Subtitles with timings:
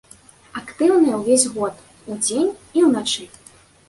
[0.59, 1.75] Актыўная ўвесь год,
[2.13, 3.27] удзень і ўначы.